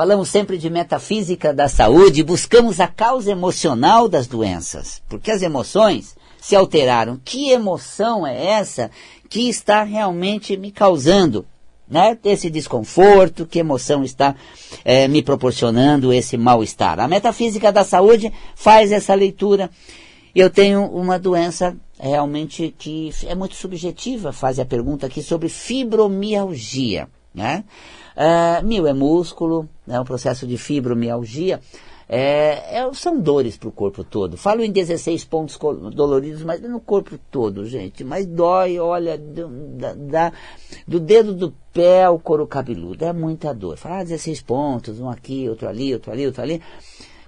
[0.00, 6.16] falamos sempre de metafísica da saúde, buscamos a causa emocional das doenças, porque as emoções
[6.40, 7.20] se alteraram.
[7.22, 8.90] Que emoção é essa
[9.28, 11.44] que está realmente me causando
[11.86, 14.34] né, esse desconforto, que emoção está
[14.86, 16.98] é, me proporcionando esse mal-estar.
[16.98, 19.68] A metafísica da saúde faz essa leitura.
[20.34, 27.06] Eu tenho uma doença realmente que é muito subjetiva, faz a pergunta aqui sobre fibromialgia.
[27.34, 27.64] Né?
[28.20, 31.58] Uh, mil é músculo, é um processo de fibromialgia.
[32.06, 34.36] É, é, são dores para o corpo todo.
[34.36, 35.56] Falo em 16 pontos
[35.94, 38.04] doloridos, mas no corpo todo, gente.
[38.04, 40.32] Mas dói, olha, do, da, da,
[40.86, 43.06] do dedo do pé ao couro cabeludo.
[43.06, 43.78] É muita dor.
[43.78, 46.60] Fala ah, 16 pontos, um aqui, outro ali, outro ali, outro ali.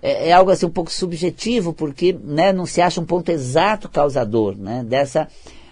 [0.03, 3.89] É, é, algo assim um pouco subjetivo, porque né, não se acha um ponto exato
[3.89, 5.27] causador né, dessa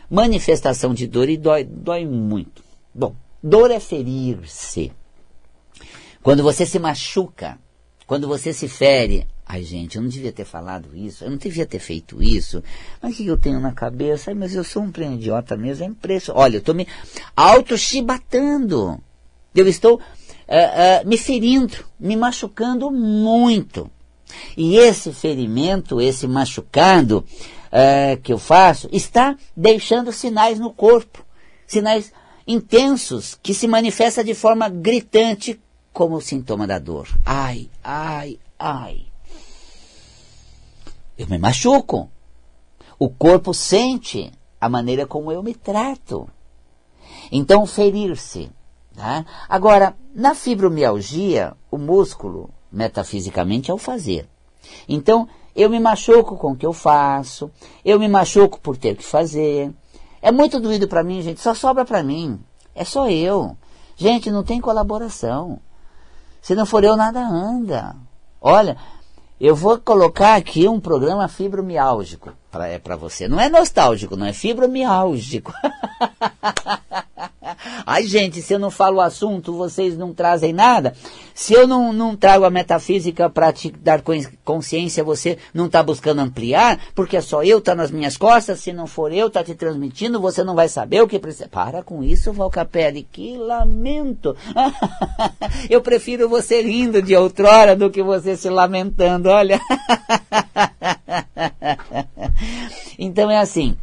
[0.08, 2.62] manifestação de dor e dói, dói muito.
[2.94, 4.92] Bom, dor é ferir-se.
[6.22, 7.58] Quando você se machuca,
[8.06, 11.64] quando você se fere, ai gente, eu não devia ter falado isso, eu não devia
[11.64, 12.62] ter feito isso,
[13.00, 14.30] mas o que eu tenho na cabeça?
[14.30, 16.42] Ai, mas eu sou um idiota mesmo, é impressionante.
[16.42, 16.86] Olha, eu estou me
[17.34, 19.00] auto-chibatando.
[19.54, 23.90] Eu estou uh, uh, me ferindo, me machucando muito.
[24.56, 27.24] E esse ferimento, esse machucado
[27.72, 31.24] uh, que eu faço, está deixando sinais no corpo,
[31.66, 32.12] sinais
[32.46, 35.58] intensos que se manifestam de forma gritante
[36.00, 37.06] como o sintoma da dor.
[37.26, 39.04] Ai, ai, ai.
[41.18, 42.10] Eu me machuco.
[42.98, 46.26] O corpo sente a maneira como eu me trato.
[47.30, 48.50] Então, ferir-se.
[48.96, 49.26] Tá?
[49.46, 54.26] Agora, na fibromialgia, o músculo, metafisicamente, é o fazer.
[54.88, 57.50] Então, eu me machuco com o que eu faço,
[57.84, 59.70] eu me machuco por ter que fazer.
[60.22, 62.40] É muito doído para mim, gente, só sobra para mim.
[62.74, 63.54] É só eu.
[63.98, 65.60] Gente, não tem colaboração.
[66.40, 67.94] Se não for eu, nada anda.
[68.40, 68.76] Olha,
[69.40, 73.28] eu vou colocar aqui um programa fibromiálgico para é para você.
[73.28, 75.52] Não é nostálgico, não é fibromiálgico.
[77.92, 80.94] Ai, gente, se eu não falo o assunto, vocês não trazem nada.
[81.34, 84.00] Se eu não, não trago a metafísica para te dar
[84.44, 88.60] consciência, você não está buscando ampliar, porque só eu, está nas minhas costas.
[88.60, 91.48] Se não for eu, está te transmitindo, você não vai saber o que precisa.
[91.48, 94.36] Para com isso, Valcapelli, que lamento.
[95.68, 99.60] eu prefiro você rindo de outrora do que você se lamentando, olha.
[102.96, 103.76] então é assim,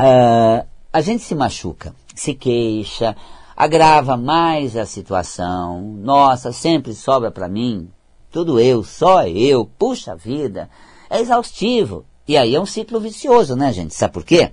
[0.00, 3.16] uh, a gente se machuca se queixa,
[3.56, 5.82] agrava mais a situação.
[5.98, 7.88] Nossa, sempre sobra para mim.
[8.30, 9.64] Tudo eu, só eu.
[9.64, 10.68] Puxa vida.
[11.08, 12.04] É exaustivo.
[12.26, 13.94] E aí é um ciclo vicioso, né, gente?
[13.94, 14.52] Sabe por quê?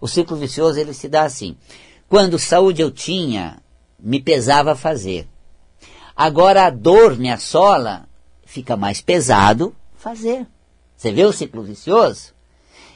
[0.00, 1.56] O ciclo vicioso ele se dá assim.
[2.08, 3.62] Quando saúde eu tinha,
[3.98, 5.28] me pesava fazer.
[6.16, 8.08] Agora a dor me assola,
[8.44, 10.46] fica mais pesado fazer.
[10.96, 12.34] Você vê o ciclo vicioso?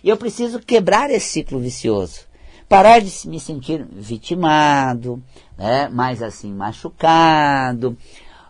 [0.02, 2.20] E eu preciso quebrar esse ciclo vicioso
[2.68, 5.22] parar de me sentir vitimado,
[5.56, 7.96] né, mais assim, machucado,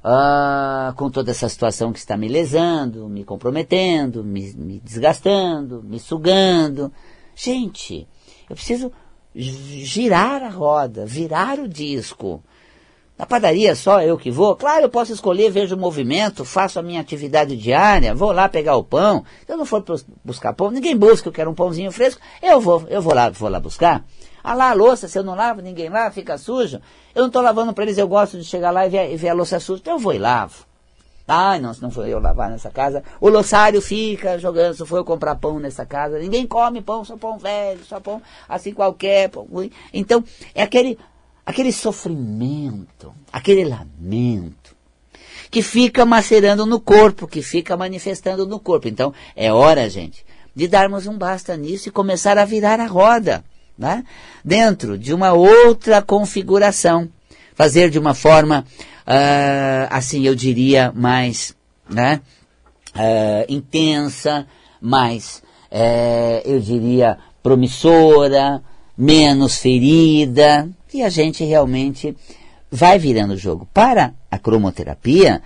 [0.05, 5.99] uh, com toda essa situação que está me lesando, me comprometendo, me, me desgastando, me
[5.99, 6.93] sugando.
[7.35, 8.07] Gente,
[8.49, 8.93] eu preciso
[9.35, 12.43] girar a roda, virar o disco.
[13.17, 14.57] Na padaria só eu que vou?
[14.57, 18.77] Claro, eu posso escolher, vejo o movimento, faço a minha atividade diária, vou lá pegar
[18.77, 19.25] o pão.
[19.47, 19.85] Se eu não for
[20.25, 23.49] buscar pão, ninguém busca, eu quero um pãozinho fresco, eu vou, eu vou lá, vou
[23.49, 24.05] lá buscar.
[24.43, 26.81] Ah lá, a louça, se eu não lavo, ninguém lava, fica sujo.
[27.15, 29.35] Eu não estou lavando para eles, eu gosto de chegar lá e ver, ver a
[29.35, 30.67] louça suja, então eu vou e lavo.
[31.27, 34.99] Ai, não, se não for eu lavar nessa casa, o loçário fica jogando, se for
[34.99, 39.31] eu comprar pão nessa casa, ninguém come pão, só pão velho, só pão assim qualquer,
[39.31, 39.71] pão ruim.
[39.93, 40.23] Então,
[40.55, 40.99] é aquele
[41.45, 44.75] aquele sofrimento, aquele lamento,
[45.51, 48.89] que fica macerando no corpo, que fica manifestando no corpo.
[48.89, 50.25] Então, é hora, gente,
[50.55, 53.45] de darmos um basta nisso e começar a virar a roda,
[53.77, 54.05] né?
[54.45, 57.09] dentro de uma outra configuração.
[57.55, 58.65] Fazer de uma forma,
[59.07, 61.55] uh, assim, eu diria, mais
[61.89, 62.21] né?
[62.95, 64.47] Uh, intensa,
[64.81, 68.63] mais, uh, eu diria, promissora,
[68.97, 72.17] menos ferida, e a gente realmente
[72.71, 73.69] vai virando o jogo.
[73.73, 75.43] Para a cromoterapia,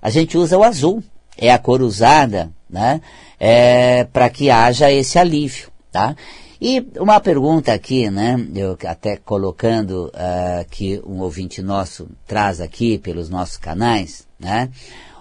[0.00, 1.02] a gente usa o azul,
[1.36, 3.00] é a cor usada, né,
[3.38, 6.14] é, para que haja esse alívio, tá?
[6.60, 12.98] E uma pergunta aqui, né, eu até colocando uh, que um ouvinte nosso traz aqui
[12.98, 14.68] pelos nossos canais, né,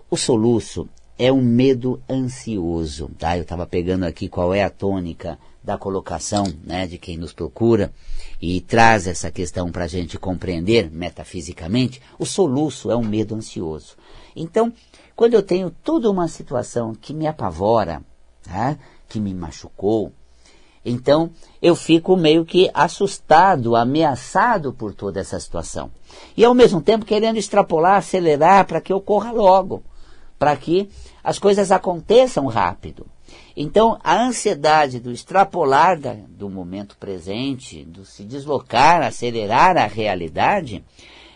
[0.09, 0.87] o soluço
[1.17, 3.37] é um medo ansioso, tá?
[3.37, 7.91] Eu estava pegando aqui qual é a tônica da colocação né, de quem nos procura
[8.41, 13.97] e traz essa questão para a gente compreender metafisicamente, o soluço é um medo ansioso.
[14.35, 14.71] Então,
[15.15, 18.01] quando eu tenho toda uma situação que me apavora,
[18.43, 18.77] tá,
[19.07, 20.13] que me machucou,
[20.83, 21.29] então
[21.61, 25.91] eu fico meio que assustado, ameaçado por toda essa situação.
[26.37, 29.83] E ao mesmo tempo querendo extrapolar, acelerar para que ocorra logo,
[30.37, 30.89] para que
[31.23, 33.05] as coisas aconteçam rápido.
[33.55, 40.83] Então, a ansiedade do extrapolar da, do momento presente, do se deslocar, acelerar a realidade,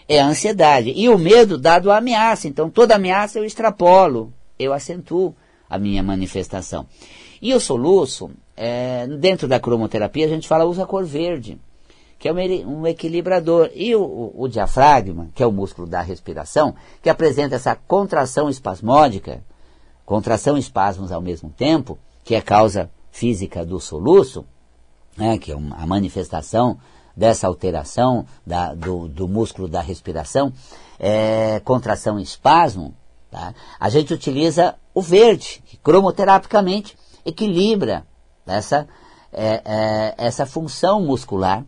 [0.07, 0.93] é a ansiedade.
[0.95, 2.47] E o medo dado à ameaça.
[2.47, 5.35] Então, toda ameaça eu extrapolo, eu acentuo
[5.69, 6.85] a minha manifestação.
[7.41, 11.59] E o soluço, é, dentro da cromoterapia, a gente fala usa a cor verde,
[12.17, 13.69] que é um, equilibrador.
[13.75, 18.49] E o, o, o diafragma, que é o músculo da respiração, que apresenta essa contração
[18.49, 19.43] espasmódica,
[20.05, 24.45] contração e espasmos ao mesmo tempo, que é causa física do soluço,
[25.17, 26.79] né, que é uma, a manifestação
[27.15, 30.51] dessa alteração da, do, do, músculo da respiração,
[30.99, 32.95] é, contração e espasmo,
[33.29, 33.53] tá?
[33.79, 38.05] a gente utiliza o verde, que cromoterapicamente equilibra
[38.45, 38.87] essa,
[39.31, 41.63] é, é, essa função muscular,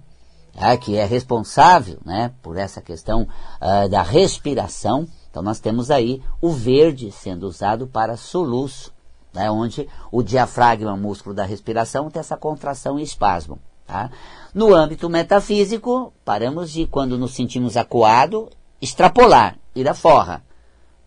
[0.54, 0.76] tá?
[0.78, 5.08] que é responsável né, por essa questão uh, da respiração.
[5.36, 8.94] Então nós temos aí o verde sendo usado para soluço
[9.34, 13.60] né, onde o diafragma, músculo da respiração, tem essa contração e espasmo.
[13.86, 14.10] Tá?
[14.54, 18.50] No âmbito metafísico, paramos de, quando nos sentimos acuado,
[18.82, 20.42] extrapolar, ir à forra.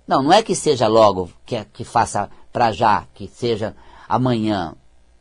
[0.07, 3.75] Não, não é que seja logo, que, que faça para já, que seja
[4.07, 4.75] amanhã.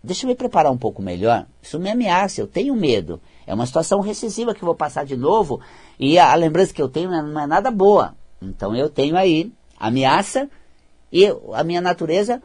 [0.04, 1.46] Deixa eu me preparar um pouco melhor.
[1.64, 3.22] Isso me ameaça, eu tenho medo.
[3.46, 5.62] É uma situação recessiva que vou passar de novo
[5.98, 8.17] e a, a lembrança que eu tenho não é nada boa.
[8.42, 10.50] Então eu tenho aí ameaça
[11.12, 12.42] e a minha natureza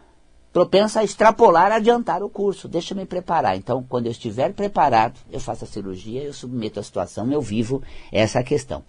[0.53, 2.69] propensa a extrapolar, adiantar o curso.
[2.69, 3.57] Deixa eu me preparar.
[3.57, 7.83] Então, quando eu estiver preparado, eu faço a cirurgia, eu submeto a situação, eu vivo
[8.13, 8.85] essa questão.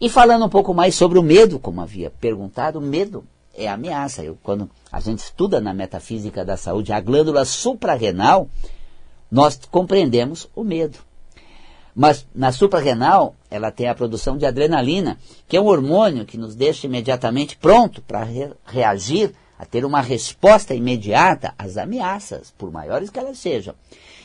[0.00, 4.24] E falando um pouco mais sobre o medo, como havia perguntado, o medo é ameaça.
[4.24, 8.48] Eu, quando a gente estuda na metafísica da saúde a glândula suprarrenal,
[9.30, 10.98] nós compreendemos o medo.
[11.94, 16.54] Mas na suprarrenal, ela tem a produção de adrenalina, que é um hormônio que nos
[16.54, 23.10] deixa imediatamente pronto para re reagir a ter uma resposta imediata às ameaças, por maiores
[23.10, 23.74] que elas sejam.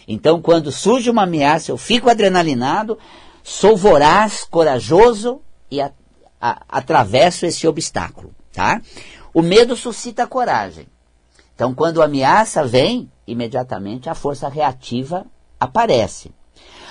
[0.08, 2.98] Então, quando surge uma ameaça, eu fico adrenalinado,
[3.44, 5.92] sou voraz, corajoso e a,
[6.42, 8.34] a, atravesso esse obstáculo.
[8.52, 8.82] Tá?
[9.34, 10.88] O medo suscita coragem.
[11.54, 15.26] Então, quando a ameaça vem, imediatamente a força reativa
[15.60, 16.32] aparece.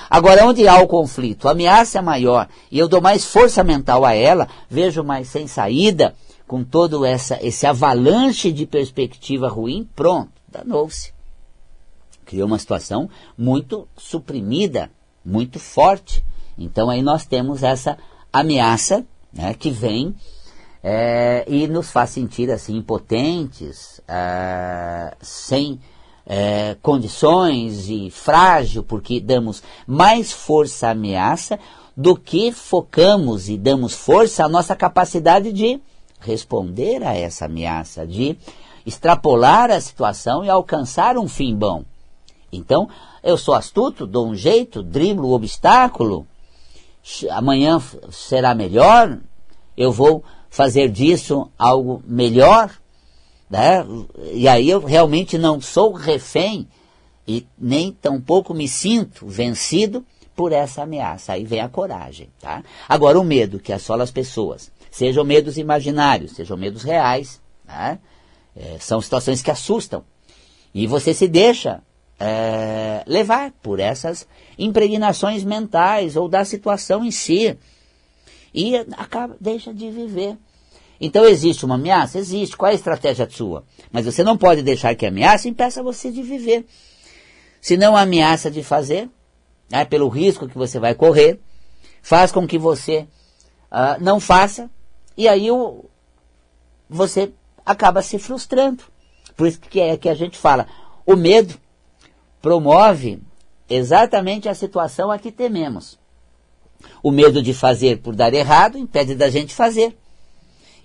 [0.08, 4.05] Agora, onde há o conflito, a ameaça é maior e eu dou mais força mental
[4.05, 6.14] a ela, vejo mais sem saída,
[6.47, 11.12] com todo essa, esse avalanche de perspectiva ruim, pronto, danou-se.
[12.25, 14.91] Criou uma situação muito suprimida,
[15.25, 16.25] muito forte.
[16.56, 17.99] Então aí nós temos essa
[18.32, 20.14] ameaça né, que vem
[20.82, 25.81] é, e nos faz sentir assim impotentes, é, sem
[26.26, 31.58] é, condições e frágil, porque damos mais força à ameaça
[31.96, 35.81] do que focamos e damos força à nossa capacidade de
[36.20, 38.37] responder a essa ameaça, de
[38.84, 41.84] extrapolar a situação e alcançar um fim bom.
[42.52, 42.88] Então,
[43.23, 46.26] eu sou astuto, dou um jeito, driblo o obstáculo,
[47.31, 47.81] amanhã
[48.11, 49.19] será melhor,
[49.76, 52.70] eu vou fazer disso algo melhor,
[53.48, 53.84] né?
[54.32, 56.68] e aí eu realmente não sou refém
[57.26, 60.04] e nem tampouco me sinto vencido
[60.35, 61.32] por essa ameaça.
[61.32, 62.28] Aí vem a coragem.
[62.40, 62.62] Tá?
[62.88, 67.38] Agora, o medo que assola as pessoas Sejam medos imaginários, sejam medos reais.
[67.66, 67.99] Né?
[68.56, 70.02] É, são situações que assustam.
[70.73, 71.82] E você se deixa
[72.18, 74.26] é, levar por essas
[74.59, 77.59] impregnações mentais ou da situação em si.
[78.54, 80.38] E acaba, deixa de viver.
[81.00, 82.19] Então existe uma ameaça?
[82.19, 82.57] Existe.
[82.57, 83.65] Qual é a estratégia sua?
[83.91, 86.67] Mas você não pode deixar que a ameaça impeça você de viver.
[87.61, 89.09] Se não a ameaça de fazer,
[89.71, 91.41] né, pelo risco que você vai correr,
[92.03, 93.07] faz com que você
[93.71, 94.71] uh, não faça
[95.17, 95.85] e aí o,
[96.88, 97.33] você
[97.65, 98.85] acaba se frustrando.
[99.37, 100.67] Por isso que é que a gente fala,
[101.05, 101.55] o medo
[102.41, 103.21] promove
[103.69, 105.99] exatamente a situação a que tememos.
[107.03, 109.97] O medo de fazer por dar errado impede da gente fazer.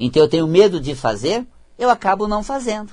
[0.03, 1.45] Então eu tenho medo de fazer,
[1.77, 2.91] eu acabo não fazendo.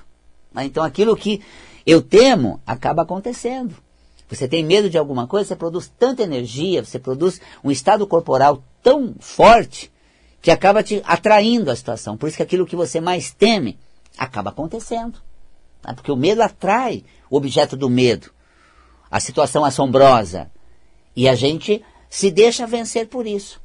[0.57, 1.43] Então aquilo que
[1.87, 3.75] eu temo acaba acontecendo.
[4.29, 8.62] Você tem medo de alguma coisa, você produz tanta energia, você produz um estado corporal
[8.83, 9.91] tão forte
[10.43, 12.15] que acaba te atraindo a situação.
[12.15, 13.79] Por isso que aquilo que você mais teme
[14.19, 15.19] acaba acontecendo.
[15.83, 15.95] Né?
[15.95, 18.31] Porque o medo atrai o objeto do medo.
[19.11, 20.50] a situação assombrosa.
[21.17, 23.59] E a gente se deixa vencer por isso.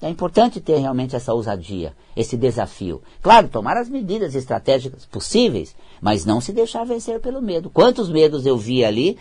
[0.00, 3.02] É importante ter realmente essa ousadia, esse desafio.
[3.22, 7.70] Claro, tomar as medidas estratégicas possíveis, mas não se deixar vencer pelo medo.
[7.70, 9.16] Quantos medos eu vi ali,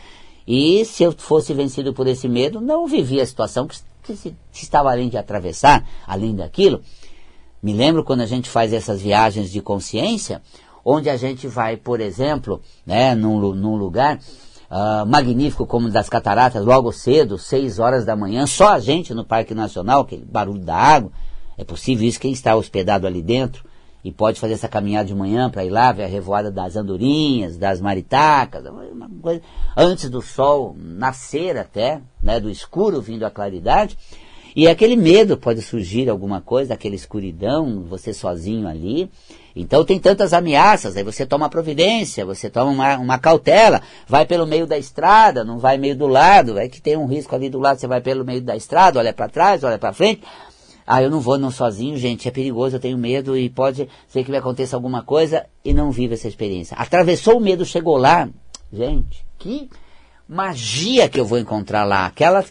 [0.45, 4.35] e se eu fosse vencido por esse medo, não vivia a situação que, que se,
[4.51, 6.81] se estava além de atravessar, além daquilo.
[7.63, 10.41] Me lembro quando a gente faz essas viagens de consciência,
[10.83, 14.19] onde a gente vai, por exemplo, né, num, num lugar
[14.75, 19.23] uh, magnífico como das cataratas, logo cedo, 6 horas da manhã, só a gente no
[19.23, 21.11] Parque Nacional, aquele barulho da água.
[21.57, 23.63] É possível isso quem está hospedado ali dentro
[24.03, 27.57] e pode fazer essa caminhada de manhã para ir lá ver a revoada das andorinhas,
[27.57, 29.41] das maritacas, uma coisa,
[29.75, 33.97] antes do sol nascer até, né, do escuro vindo à claridade.
[34.55, 39.11] E aquele medo pode surgir alguma coisa, aquela escuridão, você sozinho ali.
[39.53, 44.47] Então tem tantas ameaças, aí você toma providência, você toma uma, uma cautela, vai pelo
[44.47, 47.59] meio da estrada, não vai meio do lado, é que tem um risco ali do
[47.59, 50.21] lado, você vai pelo meio da estrada, olha para trás, olha para frente.
[50.87, 54.23] Ah, eu não vou não sozinho, gente, é perigoso, eu tenho medo e pode ser
[54.23, 56.77] que me aconteça alguma coisa e não vive essa experiência.
[56.77, 58.29] Atravessou o medo, chegou lá,
[58.71, 59.69] gente, que
[60.29, 62.45] magia que eu vou encontrar lá, aquela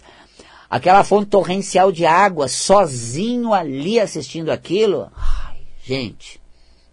[0.75, 5.09] aquela fonte torrencial de água, sozinho ali assistindo aquilo.
[5.17, 6.41] Ai, gente,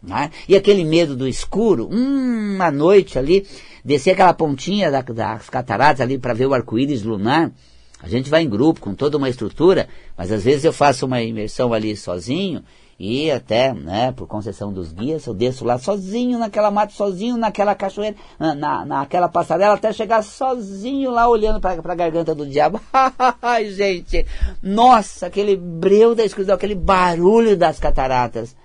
[0.04, 0.30] né?
[0.48, 3.44] E aquele medo do escuro, uma noite ali,
[3.84, 7.52] descer aquela pontinha da, das cataratas ali para ver o arco-íris lunar.
[8.00, 11.20] A gente vai em grupo, com toda uma estrutura, mas às vezes eu faço uma
[11.20, 12.64] imersão ali sozinho
[13.04, 17.74] e até, né, por concessão dos guias, eu desço lá sozinho naquela mata, sozinho naquela
[17.74, 22.80] cachoeira, na, na, naquela passarela, até chegar sozinho lá olhando para a garganta do diabo.
[23.42, 24.24] Ai, gente,
[24.62, 28.56] nossa, aquele breu da escuridão, aquele barulho das cataratas.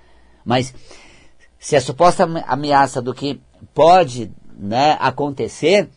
[0.44, 0.74] Mas
[1.58, 3.40] se a suposta ameaça do que
[3.72, 5.88] pode né, acontecer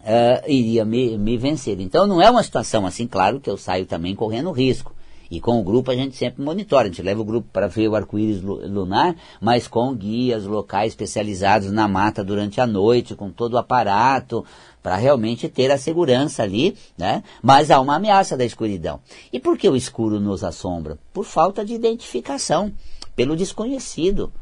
[0.00, 1.80] uh, iria me, me vencer.
[1.80, 4.93] Então não é uma situação assim, claro que eu saio também correndo risco.
[5.30, 7.88] E com o grupo a gente sempre monitora, a gente leva o grupo para ver
[7.88, 13.54] o arco-íris lunar, mas com guias locais especializados na mata durante a noite, com todo
[13.54, 14.44] o aparato,
[14.82, 17.22] para realmente ter a segurança ali, né?
[17.42, 19.00] Mas há uma ameaça da escuridão.
[19.32, 20.98] E por que o escuro nos assombra?
[21.12, 22.72] Por falta de identificação,
[23.16, 24.32] pelo desconhecido.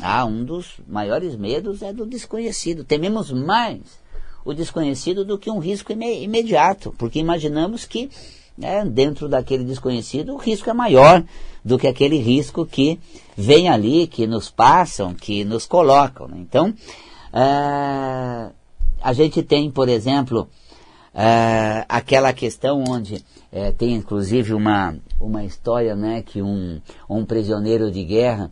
[0.00, 2.82] Ah, um dos maiores medos é do desconhecido.
[2.82, 4.02] Tememos mais
[4.44, 8.10] o desconhecido do que um risco imediato, porque imaginamos que
[8.56, 11.24] né, dentro daquele desconhecido o risco é maior
[11.64, 12.98] do que aquele risco que
[13.36, 16.26] vem ali, que nos passam, que nos colocam.
[16.26, 16.36] Né?
[16.38, 16.74] Então,
[17.32, 18.50] é,
[19.00, 20.48] a gente tem, por exemplo,
[21.14, 27.90] é, aquela questão onde é, tem inclusive uma, uma história né, que um, um prisioneiro
[27.90, 28.50] de guerra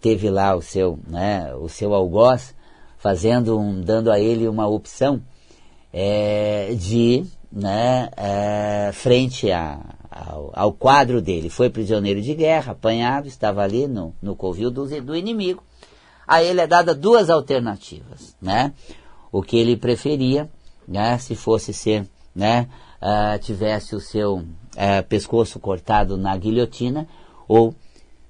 [0.00, 2.56] teve lá o seu, né, o seu algoz,
[2.98, 5.22] fazendo um, dando a ele uma opção
[6.76, 9.78] de, né, é, frente a,
[10.10, 11.50] ao, ao, quadro dele.
[11.50, 15.62] Foi prisioneiro de guerra, apanhado, estava ali no, no covil do, do inimigo.
[16.26, 18.72] A ele é dada duas alternativas, né?
[19.30, 20.48] O que ele preferia,
[20.86, 22.68] né, se fosse ser, né,
[23.00, 24.44] uh, tivesse o seu uh,
[25.08, 27.06] pescoço cortado na guilhotina,
[27.48, 27.74] ou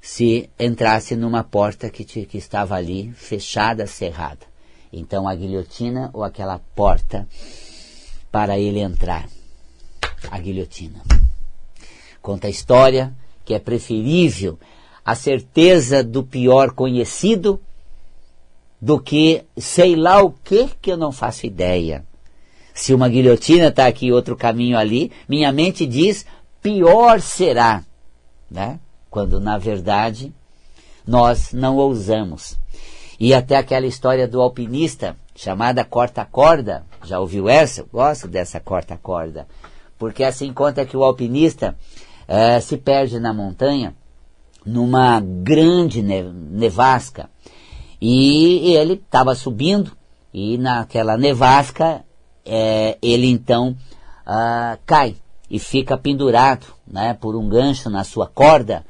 [0.01, 4.47] se entrasse numa porta que, te, que estava ali fechada, cerrada.
[4.93, 7.27] Então a guilhotina ou aquela porta
[8.33, 9.29] para ele entrar.
[10.31, 11.03] A guilhotina.
[12.23, 13.13] Conta a história
[13.45, 14.59] que é preferível
[15.05, 17.61] a certeza do pior conhecido
[18.81, 22.05] do que sei lá o que que eu não faço ideia.
[22.73, 26.25] Se uma guilhotina está aqui e outro caminho ali, minha mente diz
[26.63, 27.85] pior será,
[28.51, 28.81] né?
[29.11, 30.33] quando na verdade
[31.07, 32.57] nós não ousamos.
[33.21, 37.81] E até aquela história do alpinista chamada corta-corda, já ouviu essa?
[37.81, 39.47] Eu gosto dessa corta-corda,
[39.99, 41.77] porque assim conta que o alpinista
[42.29, 43.95] eh, se perde na montanha
[44.65, 47.29] numa grande nevasca.
[48.01, 49.93] E ele estava subindo
[50.33, 52.05] e naquela nevasca
[52.45, 53.77] eh, ele então
[54.27, 55.17] ah, cai
[55.51, 58.85] e fica pendurado né, por um gancho na sua corda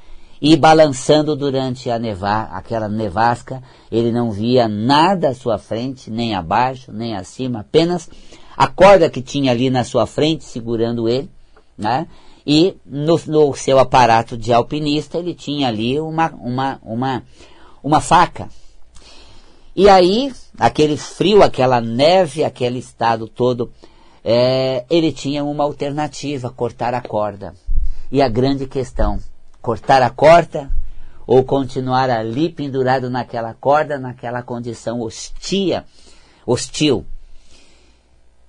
[0.45, 6.35] e balançando durante a nevar, aquela nevasca, ele não via nada à sua frente, nem
[6.35, 8.11] abaixo, nem acima, apenas
[8.57, 11.31] a corda que tinha ali na sua frente segurando ele,
[11.79, 12.09] né?
[12.45, 17.23] E no, no seu aparato de alpinista ele tinha ali uma, uma, uma,
[17.81, 18.49] uma faca.
[19.77, 23.71] E aí, aquele frio, aquela neve, aquele estado todo,
[24.25, 27.55] é, ele tinha uma alternativa, cortar a corda.
[28.11, 29.21] E a grande questão,
[29.63, 30.71] cortar a corda
[31.27, 35.85] ou continuar ali pendurado naquela corda, naquela condição hostia,
[36.45, 37.07] hostil.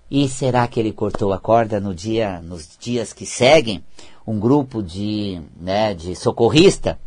[0.10, 3.84] E será que ele cortou a corda no dia, nos dias que seguem?
[4.25, 7.00] Um grupo de, né, de socorrista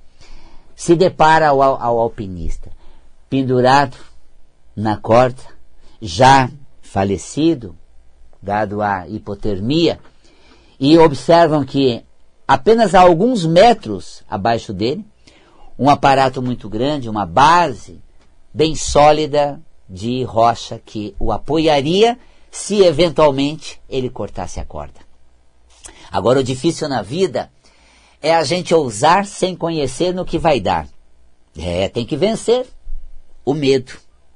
[0.74, 2.70] se depara ao, ao alpinista
[3.28, 3.96] pendurado
[4.74, 5.42] na corda,
[6.00, 7.76] já falecido,
[8.40, 9.98] dado a hipotermia,
[10.78, 12.05] e observam que
[12.46, 15.04] apenas a alguns metros abaixo dele,
[15.78, 18.00] um aparato muito grande, uma base
[18.52, 22.18] bem sólida de rocha que o apoiaria
[22.50, 25.00] se eventualmente ele cortasse a corda.
[26.10, 27.50] Agora, o difícil na vida
[28.22, 30.88] é a gente ousar sem conhecer no que vai dar.
[31.56, 32.66] É, tem que vencer
[33.44, 33.92] o medo.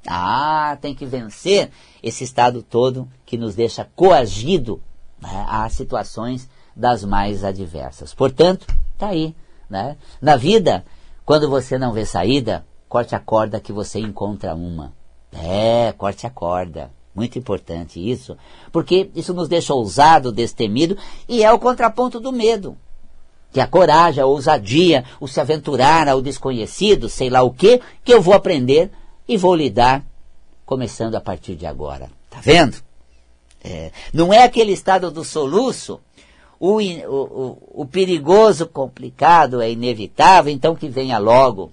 [0.06, 1.70] Ah, tem que vencer
[2.02, 4.82] esse estado todo que nos deixa coagido
[5.20, 8.14] né, a situações das mais adversas.
[8.14, 8.66] Portanto,
[8.98, 9.34] tá aí.
[9.68, 9.96] Né?
[10.20, 10.84] Na vida,
[11.24, 14.92] quando você não vê saída, corte a corda que você encontra uma.
[15.32, 16.90] É, corte a corda.
[17.14, 18.36] Muito importante isso,
[18.70, 20.96] porque isso nos deixa ousado, destemido
[21.28, 22.76] e é o contraponto do medo.
[23.52, 28.14] Que a coragem, a ousadia, o se aventurar ao desconhecido, sei lá o que, que
[28.14, 28.92] eu vou aprender
[29.26, 30.04] e vou lidar
[30.64, 32.08] começando a partir de agora.
[32.30, 32.76] Tá vendo?
[33.62, 36.00] É, não é aquele estado do soluço,
[36.60, 41.72] o, o, o, perigoso, complicado, é inevitável, então que venha logo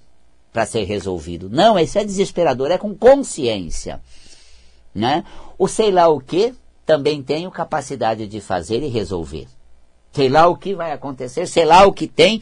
[0.50, 1.50] para ser resolvido.
[1.50, 4.00] Não, esse é desesperador, é com consciência.
[4.94, 5.24] Né?
[5.58, 6.54] O sei lá o que
[6.86, 9.46] também tenho capacidade de fazer e resolver.
[10.10, 12.40] Sei lá o que vai acontecer, sei lá o que tem,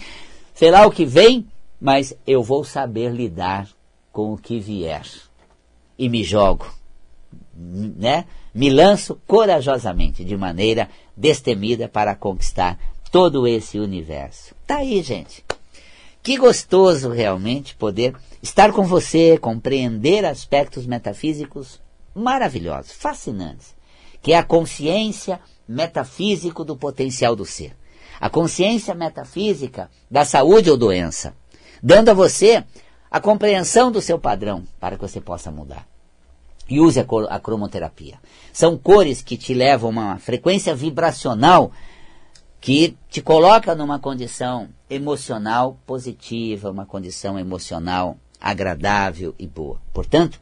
[0.55, 1.45] sei lá o que vem,
[1.81, 3.69] mas eu vou saber lidar
[4.13, 5.05] com o que vier.
[5.99, 6.73] E me jogo,
[7.57, 8.25] né?
[8.55, 12.79] Me lanço corajosamente, de maneira destemida, para conquistar
[13.11, 14.55] todo esse universo.
[14.67, 15.45] Tá aí, gente.
[16.23, 21.81] Que gostoso realmente poder estar com você, compreender aspectos metafísicos
[22.15, 23.75] maravilhosos, fascinantes,
[24.21, 27.77] que é a consciência metafísico do potencial do ser.
[28.21, 31.35] A consciência metafísica da saúde ou doença,
[31.83, 32.65] dando a você
[33.11, 35.87] a compreensão do seu padrão para que você possa mudar.
[36.69, 38.19] E use a, a cromoterapia.
[38.53, 41.71] São cores que te levam a uma frequência vibracional
[42.61, 49.81] que te coloca numa condição emocional positiva, uma condição emocional agradável e boa.
[49.93, 50.41] Portanto,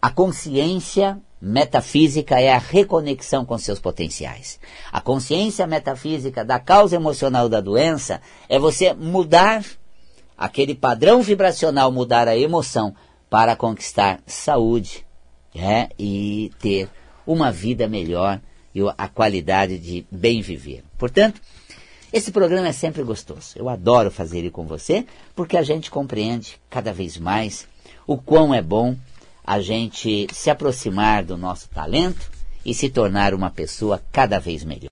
[0.00, 4.60] a consciência metafísica é a reconexão com seus potenciais.
[4.92, 9.64] A consciência metafísica da causa emocional da doença é você mudar
[10.36, 12.94] aquele padrão vibracional, mudar a emoção
[13.30, 15.07] para conquistar saúde
[15.58, 16.88] é, e ter
[17.26, 18.40] uma vida melhor
[18.74, 20.84] e a qualidade de bem viver.
[20.96, 21.40] Portanto,
[22.12, 23.52] esse programa é sempre gostoso.
[23.56, 27.66] Eu adoro fazer ele com você porque a gente compreende cada vez mais
[28.06, 28.96] o quão é bom
[29.44, 32.30] a gente se aproximar do nosso talento
[32.64, 34.86] e se tornar uma pessoa cada vez melhor.